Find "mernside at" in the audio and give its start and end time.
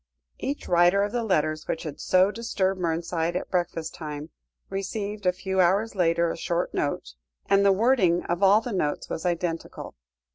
2.81-3.51